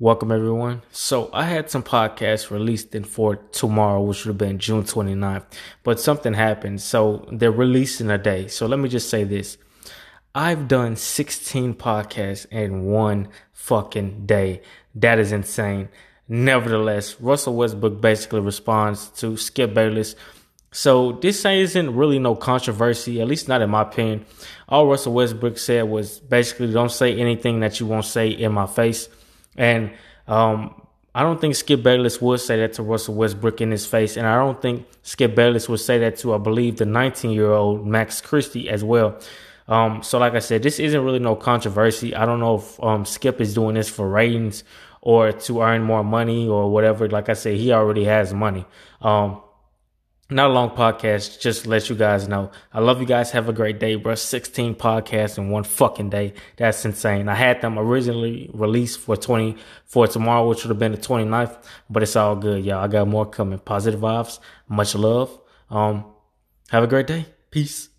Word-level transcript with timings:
Welcome 0.00 0.32
everyone. 0.32 0.82
So 0.90 1.30
I 1.32 1.44
had 1.44 1.70
some 1.70 1.84
podcasts 1.84 2.50
released 2.50 2.96
in 2.96 3.04
for 3.04 3.36
tomorrow, 3.36 4.02
which 4.02 4.24
would 4.24 4.30
have 4.30 4.38
been 4.38 4.58
June 4.58 4.82
29th, 4.82 5.44
but 5.84 6.00
something 6.00 6.34
happened. 6.34 6.82
So 6.82 7.28
they're 7.30 7.52
releasing 7.52 8.10
a 8.10 8.18
day. 8.18 8.48
So 8.48 8.66
let 8.66 8.80
me 8.80 8.88
just 8.88 9.08
say 9.08 9.22
this. 9.22 9.56
I've 10.34 10.66
done 10.66 10.96
16 10.96 11.74
podcasts 11.74 12.44
in 12.50 12.86
one 12.86 13.28
fucking 13.52 14.26
day. 14.26 14.62
That 14.96 15.20
is 15.20 15.30
insane. 15.30 15.88
Nevertheless, 16.26 17.20
Russell 17.20 17.54
Westbrook 17.54 18.00
basically 18.00 18.40
responds 18.40 19.10
to 19.20 19.36
Skip 19.36 19.74
Bayless. 19.74 20.16
So 20.72 21.12
this 21.12 21.44
isn't 21.44 21.94
really 21.94 22.18
no 22.18 22.34
controversy, 22.34 23.20
at 23.20 23.28
least 23.28 23.46
not 23.46 23.62
in 23.62 23.70
my 23.70 23.82
opinion. 23.82 24.26
All 24.68 24.88
Russell 24.88 25.12
Westbrook 25.12 25.56
said 25.56 25.82
was 25.82 26.18
basically 26.18 26.72
don't 26.72 26.90
say 26.90 27.16
anything 27.16 27.60
that 27.60 27.78
you 27.78 27.86
won't 27.86 28.06
say 28.06 28.30
in 28.30 28.50
my 28.50 28.66
face. 28.66 29.08
And 29.56 29.92
um, 30.26 30.82
I 31.14 31.22
don't 31.22 31.40
think 31.40 31.54
Skip 31.54 31.82
Bayless 31.82 32.20
would 32.20 32.40
say 32.40 32.58
that 32.58 32.72
to 32.74 32.82
Russell 32.82 33.14
Westbrook 33.14 33.60
in 33.60 33.70
his 33.70 33.86
face. 33.86 34.16
And 34.16 34.26
I 34.26 34.36
don't 34.36 34.60
think 34.60 34.86
Skip 35.02 35.34
Bayless 35.34 35.68
would 35.68 35.80
say 35.80 35.98
that 35.98 36.18
to, 36.18 36.34
I 36.34 36.38
believe, 36.38 36.78
the 36.78 36.86
19 36.86 37.30
year 37.30 37.52
old 37.52 37.86
Max 37.86 38.20
Christie 38.20 38.68
as 38.68 38.82
well. 38.82 39.18
Um, 39.68 40.02
so 40.02 40.18
like 40.18 40.34
I 40.34 40.40
said, 40.40 40.62
this 40.62 40.78
isn't 40.78 41.04
really 41.04 41.20
no 41.20 41.36
controversy. 41.36 42.14
I 42.14 42.26
don't 42.26 42.40
know 42.40 42.56
if 42.56 42.82
um, 42.82 43.04
Skip 43.04 43.40
is 43.40 43.54
doing 43.54 43.76
this 43.76 43.88
for 43.88 44.08
ratings 44.08 44.64
or 45.00 45.32
to 45.32 45.62
earn 45.62 45.82
more 45.82 46.02
money 46.02 46.48
or 46.48 46.70
whatever. 46.70 47.08
Like 47.08 47.28
I 47.28 47.34
said, 47.34 47.56
he 47.56 47.72
already 47.72 48.04
has 48.04 48.34
money. 48.34 48.66
Um, 49.00 49.40
not 50.30 50.50
a 50.50 50.52
long 50.52 50.70
podcast, 50.70 51.40
just 51.40 51.66
let 51.66 51.90
you 51.90 51.96
guys 51.96 52.26
know. 52.26 52.50
I 52.72 52.80
love 52.80 53.00
you 53.00 53.06
guys. 53.06 53.30
Have 53.32 53.48
a 53.48 53.52
great 53.52 53.78
day, 53.78 53.96
bro. 53.96 54.14
16 54.14 54.74
podcasts 54.74 55.36
in 55.36 55.50
one 55.50 55.64
fucking 55.64 56.10
day. 56.10 56.32
That's 56.56 56.84
insane. 56.84 57.28
I 57.28 57.34
had 57.34 57.60
them 57.60 57.78
originally 57.78 58.50
released 58.54 59.00
for 59.00 59.16
20, 59.16 59.56
for 59.84 60.06
tomorrow, 60.06 60.48
which 60.48 60.64
would 60.64 60.70
have 60.70 60.78
been 60.78 60.92
the 60.92 60.98
29th, 60.98 61.62
but 61.90 62.02
it's 62.02 62.16
all 62.16 62.36
good, 62.36 62.64
y'all. 62.64 62.82
I 62.82 62.88
got 62.88 63.06
more 63.06 63.26
coming. 63.26 63.58
Positive 63.58 64.00
vibes. 64.00 64.38
Much 64.66 64.94
love. 64.94 65.38
Um, 65.68 66.06
have 66.70 66.84
a 66.84 66.88
great 66.88 67.06
day. 67.06 67.26
Peace. 67.50 67.90